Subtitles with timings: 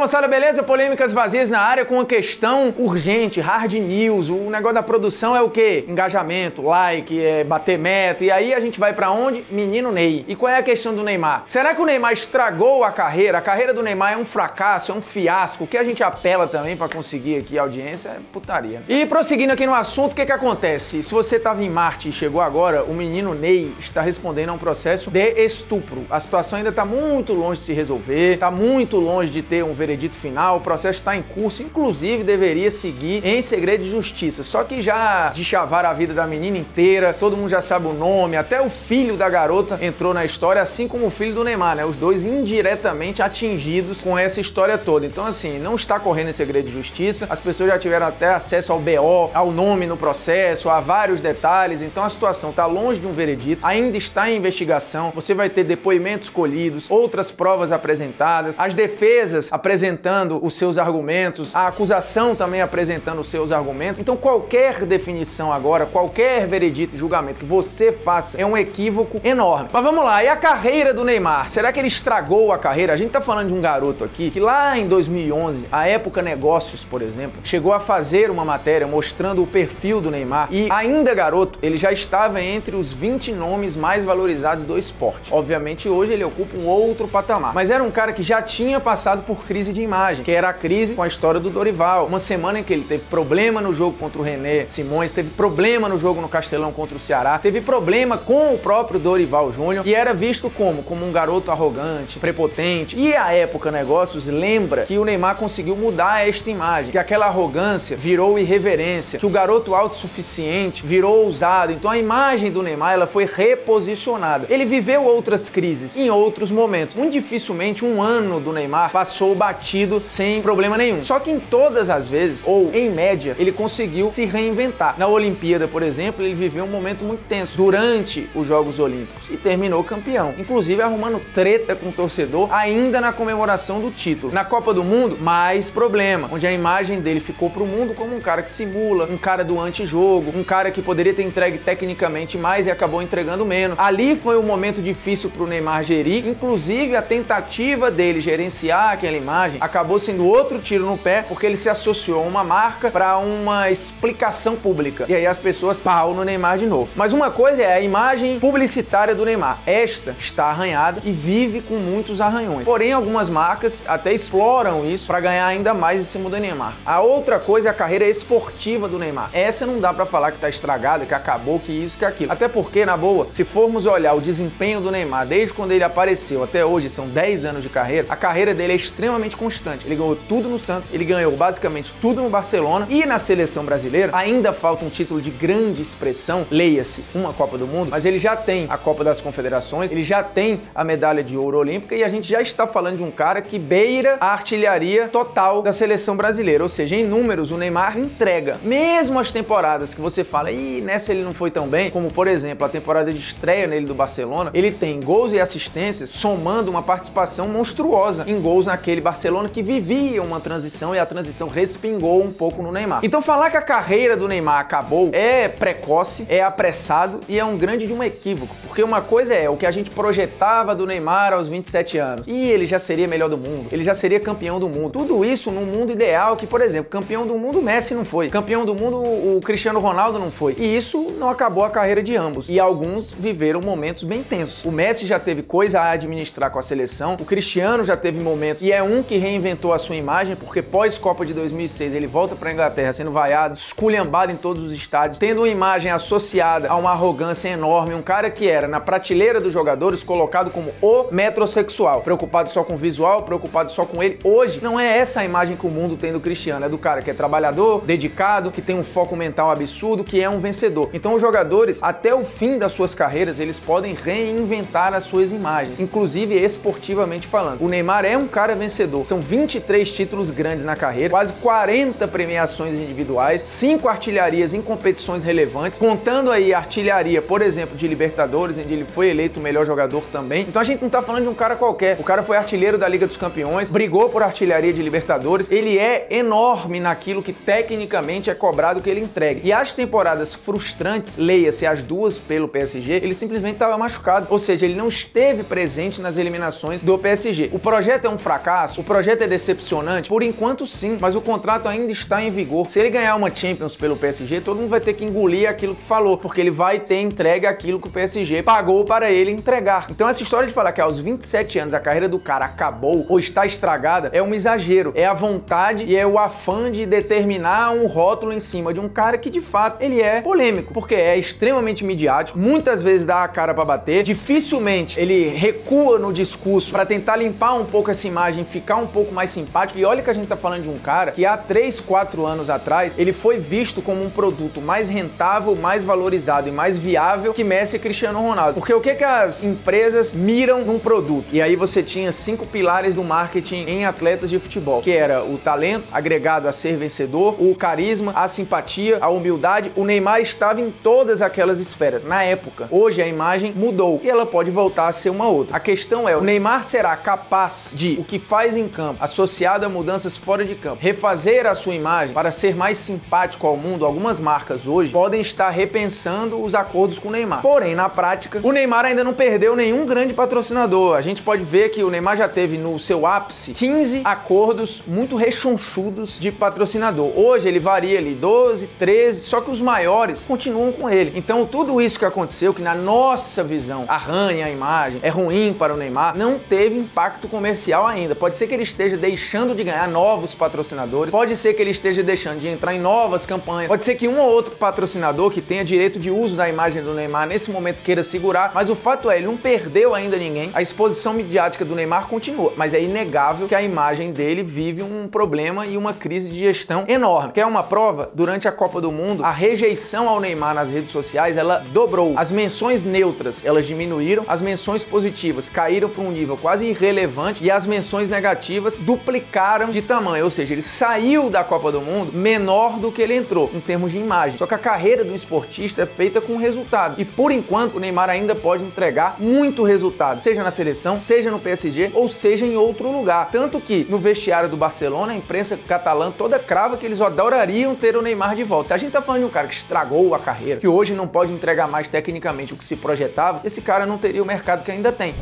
[0.00, 0.62] moçada, beleza?
[0.62, 4.30] Polêmicas vazias na área com uma questão urgente, hard news.
[4.30, 5.84] O negócio da produção é o quê?
[5.86, 8.24] Engajamento, like, é bater meta.
[8.24, 9.44] E aí a gente vai para onde?
[9.50, 10.24] Menino Ney.
[10.26, 11.44] E qual é a questão do Neymar?
[11.46, 13.36] Será que o Neymar estragou a carreira?
[13.36, 15.64] A carreira do Neymar é um fracasso, é um fiasco.
[15.64, 18.82] O que a gente apela também para conseguir aqui audiência é putaria.
[18.88, 21.02] E prosseguindo aqui no assunto, o que que acontece?
[21.02, 24.58] Se você estava em Marte e chegou agora, o menino Ney está respondendo a um
[24.58, 26.06] processo de estupro.
[26.08, 29.74] A situação ainda está muito longe de se resolver, está muito longe de ter um
[29.90, 34.44] veredito final, o processo está em curso, inclusive deveria seguir em segredo de justiça.
[34.44, 37.92] Só que já de chavar a vida da menina inteira, todo mundo já sabe o
[37.92, 41.76] nome, até o filho da garota entrou na história, assim como o filho do Neymar,
[41.76, 41.84] né?
[41.84, 45.06] Os dois indiretamente atingidos com essa história toda.
[45.06, 48.72] Então, assim, não está correndo em segredo de justiça, as pessoas já tiveram até acesso
[48.72, 53.06] ao BO, ao nome no processo, a vários detalhes, então a situação está longe de
[53.06, 58.74] um veredito, ainda está em investigação, você vai ter depoimentos colhidos, outras provas apresentadas, as
[58.74, 63.98] defesas apresentando os seus argumentos, a acusação também apresentando os seus argumentos.
[63.98, 69.70] Então, qualquer definição agora, qualquer veredito, julgamento que você faça é um equívoco enorme.
[69.72, 71.48] Mas vamos lá, e a carreira do Neymar?
[71.48, 72.92] Será que ele estragou a carreira?
[72.92, 76.84] A gente tá falando de um garoto aqui que lá em 2011, a época Negócios,
[76.84, 81.58] por exemplo, chegou a fazer uma matéria mostrando o perfil do Neymar e ainda garoto,
[81.62, 85.32] ele já estava entre os 20 nomes mais valorizados do esporte.
[85.32, 89.22] Obviamente, hoje ele ocupa um outro patamar, mas era um cara que já tinha passado
[89.22, 92.06] por crise de imagem, que era a crise com a história do Dorival.
[92.06, 95.88] Uma semana em que ele teve problema no jogo contra o René Simões, teve problema
[95.88, 99.94] no jogo no Castelão contra o Ceará, teve problema com o próprio Dorival Júnior e
[99.94, 100.82] era visto como?
[100.82, 102.98] Como um garoto arrogante, prepotente.
[102.98, 107.96] E a época Negócios lembra que o Neymar conseguiu mudar esta imagem, que aquela arrogância
[107.96, 111.72] virou irreverência, que o garoto autossuficiente virou ousado.
[111.72, 114.46] Então a imagem do Neymar ela foi reposicionada.
[114.50, 116.94] Ele viveu outras crises em outros momentos.
[116.94, 119.59] Muito dificilmente um ano do Neymar passou batido
[120.08, 121.02] sem problema nenhum.
[121.02, 124.98] Só que em todas as vezes, ou em média, ele conseguiu se reinventar.
[124.98, 129.36] Na Olimpíada, por exemplo, ele viveu um momento muito tenso durante os Jogos Olímpicos e
[129.36, 134.32] terminou campeão, inclusive arrumando treta com o torcedor ainda na comemoração do título.
[134.32, 138.20] Na Copa do Mundo, mais problema, onde a imagem dele ficou pro mundo como um
[138.20, 142.66] cara que simula, um cara do antijogo, um cara que poderia ter entregue tecnicamente mais
[142.66, 143.78] e acabou entregando menos.
[143.78, 149.49] Ali foi um momento difícil pro Neymar gerir, inclusive a tentativa dele gerenciar aquela imagem
[149.60, 153.70] acabou sendo outro tiro no pé, porque ele se associou a uma marca para uma
[153.70, 155.06] explicação pública.
[155.08, 156.88] E aí as pessoas pau no Neymar de novo.
[156.94, 159.58] Mas uma coisa é a imagem publicitária do Neymar.
[159.66, 162.64] Esta está arranhada e vive com muitos arranhões.
[162.64, 166.74] Porém, algumas marcas até exploram isso para ganhar ainda mais em cima do Neymar.
[166.84, 169.30] A outra coisa é a carreira esportiva do Neymar.
[169.32, 172.32] Essa não dá para falar que tá estragada, que acabou, que isso, que aquilo.
[172.32, 176.42] Até porque, na boa, se formos olhar o desempenho do Neymar desde quando ele apareceu
[176.42, 179.86] até hoje, são 10 anos de carreira, a carreira dele é extremamente constante.
[179.86, 184.12] Ele ganhou tudo no Santos, ele ganhou basicamente tudo no Barcelona e na seleção brasileira
[184.14, 188.36] ainda falta um título de grande expressão, leia-se, uma Copa do Mundo, mas ele já
[188.36, 192.08] tem a Copa das Confederações, ele já tem a medalha de ouro olímpica e a
[192.08, 196.62] gente já está falando de um cara que beira a artilharia total da seleção brasileira,
[196.62, 198.58] ou seja, em números o Neymar entrega.
[198.62, 202.28] Mesmo as temporadas que você fala, e nessa ele não foi tão bem, como por
[202.28, 206.82] exemplo a temporada de estreia nele do Barcelona, ele tem gols e assistências somando uma
[206.82, 212.32] participação monstruosa em gols naquele Barcelona que vivia uma transição e a transição respingou um
[212.32, 213.00] pouco no Neymar.
[213.02, 217.56] Então falar que a carreira do Neymar acabou é precoce, é apressado e é um
[217.56, 221.32] grande de um equívoco, porque uma coisa é o que a gente projetava do Neymar
[221.32, 224.68] aos 27 anos, e ele já seria melhor do mundo, ele já seria campeão do
[224.68, 224.90] mundo.
[224.90, 228.28] Tudo isso num mundo ideal que, por exemplo, campeão do mundo o Messi não foi,
[228.28, 230.56] campeão do mundo o Cristiano Ronaldo não foi.
[230.58, 232.48] E isso não acabou a carreira de ambos.
[232.48, 234.64] E alguns viveram momentos bem tensos.
[234.64, 238.62] O Messi já teve coisa a administrar com a seleção, o Cristiano já teve momentos
[238.62, 242.36] e é um que reinventou a sua imagem, porque pós Copa de 2006 ele volta
[242.36, 246.92] para Inglaterra sendo vaiado, esculhambado em todos os estádios, tendo uma imagem associada a uma
[246.92, 252.50] arrogância enorme, um cara que era na prateleira dos jogadores colocado como o metrosexual, preocupado
[252.50, 254.20] só com o visual, preocupado só com ele.
[254.22, 257.02] Hoje não é essa a imagem que o mundo tem do Cristiano, é do cara
[257.02, 260.88] que é trabalhador, dedicado, que tem um foco mental absurdo, que é um vencedor.
[260.92, 265.80] Então os jogadores, até o fim das suas carreiras, eles podem reinventar as suas imagens,
[265.80, 267.60] inclusive esportivamente falando.
[267.60, 268.54] O Neymar é um cara
[269.00, 269.04] vencedor.
[269.04, 275.78] São 23 títulos grandes na carreira, quase 40 premiações individuais, 5 artilharias em competições relevantes,
[275.78, 280.42] contando aí artilharia, por exemplo, de Libertadores, onde ele foi eleito o melhor jogador também.
[280.42, 281.96] Então a gente não tá falando de um cara qualquer.
[281.98, 286.06] O cara foi artilheiro da Liga dos Campeões, brigou por artilharia de Libertadores, ele é
[286.10, 289.40] enorme naquilo que tecnicamente é cobrado que ele entregue.
[289.44, 294.66] E as temporadas frustrantes, leia-se as duas pelo PSG, ele simplesmente estava machucado, ou seja,
[294.66, 297.50] ele não esteve presente nas eliminações do PSG.
[297.52, 300.08] O projeto é um fracasso, projeto é decepcionante?
[300.08, 302.68] Por enquanto sim, mas o contrato ainda está em vigor.
[302.68, 305.82] Se ele ganhar uma Champions pelo PSG, todo mundo vai ter que engolir aquilo que
[305.84, 309.86] falou, porque ele vai ter entregue aquilo que o PSG pagou para ele entregar.
[309.90, 313.20] Então essa história de falar que aos 27 anos a carreira do cara acabou ou
[313.20, 314.92] está estragada é um exagero.
[314.96, 318.88] É a vontade e é o afã de determinar um rótulo em cima de um
[318.88, 323.28] cara que de fato ele é polêmico, porque é extremamente midiático, muitas vezes dá a
[323.28, 328.44] cara para bater, dificilmente ele recua no discurso para tentar limpar um pouco essa imagem,
[328.44, 329.78] ficar um pouco mais simpático.
[329.78, 332.50] E olha que a gente tá falando de um cara que há 3, 4 anos
[332.50, 337.44] atrás ele foi visto como um produto mais rentável, mais valorizado e mais viável que
[337.44, 338.54] Messi e Cristiano Ronaldo.
[338.54, 341.26] Porque o que que as empresas miram num produto?
[341.32, 345.38] E aí você tinha cinco pilares do marketing em atletas de futebol, que era o
[345.38, 349.72] talento agregado a ser vencedor, o carisma, a simpatia, a humildade.
[349.76, 352.68] O Neymar estava em todas aquelas esferas na época.
[352.70, 355.56] Hoje a imagem mudou e ela pode voltar a ser uma outra.
[355.56, 359.68] A questão é, o Neymar será capaz de o que faz em campo, associado a
[359.68, 363.84] mudanças fora de campo, refazer a sua imagem para ser mais simpático ao mundo?
[363.84, 367.42] Algumas marcas hoje podem estar repensando os acordos com o Neymar.
[367.42, 370.96] Porém, na prática, o Neymar ainda não perdeu nenhum grande patrocinador.
[370.96, 375.16] A gente pode ver que o Neymar já teve no seu ápice 15 acordos muito
[375.16, 377.12] rechonchudos de patrocinador.
[377.18, 381.12] Hoje ele varia ali 12, 13, só que os maiores continuam com ele.
[381.14, 385.74] Então, tudo isso que aconteceu, que na nossa visão arranha a imagem, é ruim para
[385.74, 388.14] o Neymar, não teve impacto comercial ainda.
[388.14, 392.02] Pode ser que ele esteja deixando de ganhar novos patrocinadores, pode ser que ele esteja
[392.02, 395.64] deixando de entrar em novas campanhas, pode ser que um ou outro patrocinador que tenha
[395.64, 399.16] direito de uso da imagem do Neymar nesse momento queira segurar, mas o fato é,
[399.16, 400.50] ele não perdeu ainda ninguém.
[400.54, 405.08] A exposição midiática do Neymar continua, mas é inegável que a imagem dele vive um
[405.08, 407.32] problema e uma crise de gestão enorme.
[407.32, 408.10] Quer uma prova?
[408.14, 412.14] Durante a Copa do Mundo, a rejeição ao Neymar nas redes sociais, ela dobrou.
[412.16, 417.50] As menções neutras, elas diminuíram, as menções positivas caíram para um nível quase irrelevante e
[417.50, 422.78] as menções negativas duplicaram de tamanho, ou seja, ele saiu da Copa do Mundo menor
[422.78, 424.38] do que ele entrou em termos de imagem.
[424.38, 427.00] Só que a carreira do esportista é feita com resultado.
[427.00, 431.38] E por enquanto o Neymar ainda pode entregar muito resultado, seja na seleção, seja no
[431.38, 433.30] PSG ou seja em outro lugar.
[433.30, 437.96] Tanto que no vestiário do Barcelona, a imprensa catalã toda crava que eles adorariam ter
[437.96, 438.68] o Neymar de volta.
[438.68, 441.06] Se a gente tá falando de um cara que estragou a carreira, que hoje não
[441.06, 444.70] pode entregar mais tecnicamente o que se projetava, esse cara não teria o mercado que
[444.70, 445.14] ainda tem.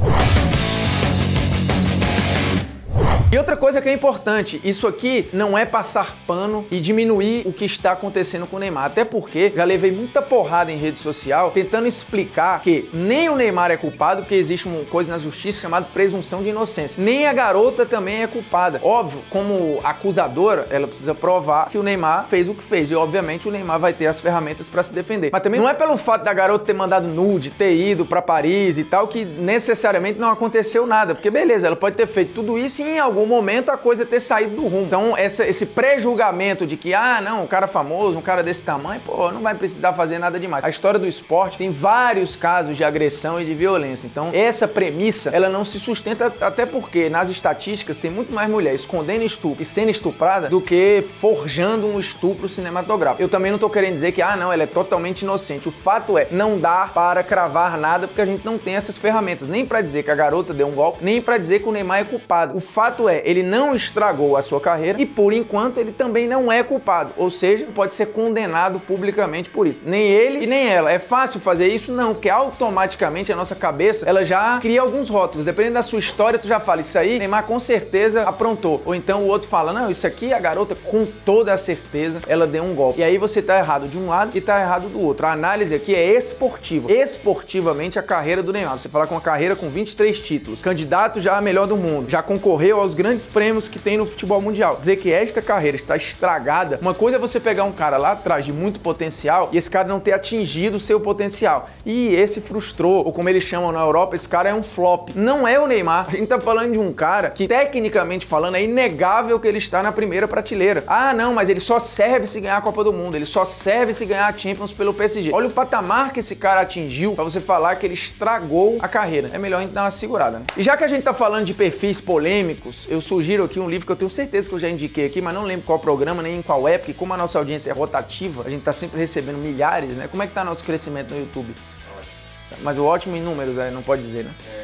[3.30, 7.52] E outra coisa que é importante, isso aqui não é passar pano e diminuir o
[7.52, 11.50] que está acontecendo com o Neymar, até porque já levei muita porrada em rede social
[11.50, 15.86] tentando explicar que nem o Neymar é culpado, porque existe uma coisa na justiça chamada
[15.92, 18.80] presunção de inocência, nem a garota também é culpada.
[18.82, 23.46] Óbvio, como acusadora, ela precisa provar que o Neymar fez o que fez e obviamente
[23.46, 25.28] o Neymar vai ter as ferramentas para se defender.
[25.30, 28.78] Mas também não é pelo fato da garota ter mandado nude, ter ido para Paris
[28.78, 32.80] e tal que necessariamente não aconteceu nada, porque beleza, ela pode ter feito tudo isso
[32.80, 34.86] e em algum algum momento a coisa ter saído do rumo.
[34.86, 39.00] Então, essa, esse pré-julgamento de que, ah, não, um cara famoso, um cara desse tamanho,
[39.04, 40.64] pô, não vai precisar fazer nada demais.
[40.64, 44.06] A história do esporte tem vários casos de agressão e de violência.
[44.06, 48.74] Então, essa premissa, ela não se sustenta, até porque nas estatísticas tem muito mais mulher
[48.74, 53.22] escondendo estupro e sendo estuprada do que forjando um estupro cinematográfico.
[53.22, 55.68] Eu também não tô querendo dizer que, ah, não, ela é totalmente inocente.
[55.68, 59.48] O fato é, não dá para cravar nada porque a gente não tem essas ferramentas,
[59.48, 62.00] nem para dizer que a garota deu um golpe, nem para dizer que o Neymar
[62.00, 62.56] é culpado.
[62.56, 66.50] O fato é, ele não estragou a sua carreira e por enquanto ele também não
[66.50, 69.82] é culpado, ou seja, pode ser condenado publicamente por isso.
[69.84, 70.90] Nem ele e nem ela.
[70.90, 71.92] É fácil fazer isso?
[71.92, 75.46] Não, porque automaticamente a nossa cabeça ela já cria alguns rótulos.
[75.46, 78.82] Dependendo da sua história, tu já fala isso aí, Neymar com certeza aprontou.
[78.84, 82.46] Ou então o outro fala, não, isso aqui a garota com toda a certeza ela
[82.46, 83.00] deu um golpe.
[83.00, 85.26] E aí você tá errado de um lado e tá errado do outro.
[85.26, 86.90] A análise aqui é esportiva.
[86.92, 88.78] Esportivamente a carreira do Neymar.
[88.78, 92.22] Você fala com uma carreira com 23 títulos, candidato já a melhor do mundo, já
[92.22, 94.74] concorreu aos grandes prêmios que tem no futebol mundial.
[94.76, 98.44] Dizer que esta carreira está estragada, uma coisa é você pegar um cara lá atrás
[98.44, 101.70] de muito potencial e esse cara não ter atingido o seu potencial.
[101.86, 105.10] E esse frustrou, ou como eles chamam na Europa, esse cara é um flop.
[105.14, 106.06] Não é o Neymar.
[106.08, 109.80] A gente tá falando de um cara que, tecnicamente falando, é inegável que ele está
[109.80, 110.82] na primeira prateleira.
[110.88, 113.94] Ah, não, mas ele só serve se ganhar a Copa do Mundo, ele só serve
[113.94, 115.30] se ganhar a Champions pelo PSG.
[115.32, 119.30] Olha o patamar que esse cara atingiu para você falar que ele estragou a carreira.
[119.32, 120.44] É melhor a gente dar uma segurada, né?
[120.56, 123.86] E já que a gente tá falando de perfis polêmicos, eu sugiro aqui um livro
[123.86, 126.36] que eu tenho certeza que eu já indiquei aqui, mas não lembro qual programa, nem
[126.38, 129.36] em qual época, e como a nossa audiência é rotativa, a gente tá sempre recebendo
[129.36, 130.08] milhares, né?
[130.08, 131.54] Como é que tá nosso crescimento no YouTube?
[131.96, 132.62] Ótimo.
[132.62, 134.30] Mas o ótimo em números, é, não pode dizer, né?
[134.50, 134.57] É,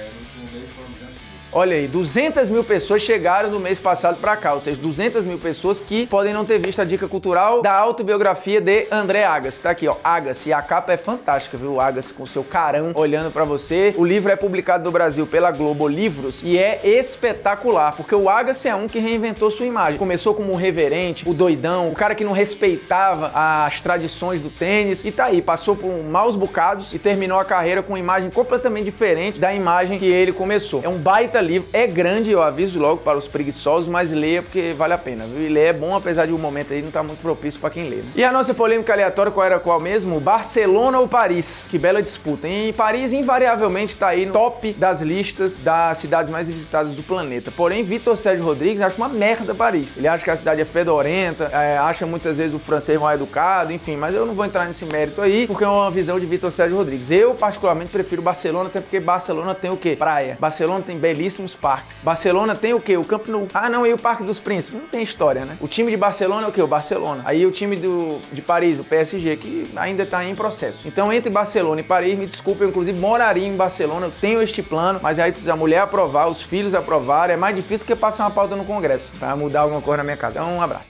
[1.57, 5.39] Olha aí, 200 mil pessoas chegaram no mês passado para cá, ou seja, 200 mil
[5.39, 9.63] pessoas que podem não ter visto a dica cultural da autobiografia de André Agassi.
[9.63, 10.49] Tá aqui, ó, Agassi.
[10.49, 11.81] E a capa é fantástica, viu?
[11.81, 13.95] Agassi com seu carão olhando para você.
[13.97, 18.67] O livro é publicado no Brasil pela Globo Livros e é espetacular, porque o Agassi
[18.67, 19.97] é um que reinventou sua imagem.
[19.97, 25.05] Começou como um reverente, o doidão, o cara que não respeitava as tradições do tênis
[25.05, 28.87] e tá aí, passou por maus bocados e terminou a carreira com uma imagem completamente
[28.87, 30.81] diferente da imagem que ele começou.
[30.83, 34.73] É um baita livro, é grande, eu aviso logo para os preguiçosos, mas leia porque
[34.77, 35.47] vale a pena, viu?
[35.47, 37.61] E ler é bom, apesar de o um momento aí não estar tá muito propício
[37.61, 37.97] para quem lê.
[37.97, 38.05] Né?
[38.17, 40.21] E a nossa polêmica aleatória, qual era qual mesmo?
[40.21, 41.69] Barcelona ou Paris?
[41.71, 42.49] Que bela disputa.
[42.49, 47.51] Em Paris, invariavelmente, está aí no top das listas das cidades mais visitadas do planeta.
[47.51, 49.97] Porém, Vitor Sérgio Rodrigues acha uma merda Paris.
[49.97, 53.73] Ele acha que a cidade é fedorenta, é, acha muitas vezes o francês mal educado,
[53.73, 56.51] enfim, mas eu não vou entrar nesse mérito aí, porque é uma visão de Vitor
[56.51, 57.11] Sérgio Rodrigues.
[57.11, 59.97] Eu, particularmente, prefiro Barcelona, até porque Barcelona tem o quê?
[59.97, 60.37] Praia.
[60.41, 60.99] Barcelona tem
[61.35, 62.03] belíssimos parques.
[62.05, 62.97] Barcelona tem o quê?
[62.97, 63.49] O Camp Nou.
[63.53, 64.81] Ah, não, e o Parque dos Príncipes?
[64.81, 65.57] Não tem história, né?
[65.61, 66.63] O time de Barcelona é o quê?
[66.63, 67.23] O Barcelona.
[67.25, 70.87] Aí o time do, de Paris, o PSG, que ainda está em processo.
[70.87, 74.63] Então, entre Barcelona e Paris, me desculpe, eu inclusive moraria em Barcelona, eu tenho este
[74.63, 78.25] plano, mas aí precisa a mulher aprovar, os filhos aprovarem, é mais difícil que passar
[78.25, 80.35] uma pauta no Congresso para mudar alguma coisa na minha casa.
[80.39, 80.87] Então, um abraço.